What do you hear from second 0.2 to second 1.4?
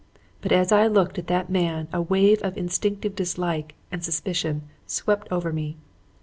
But as I looked at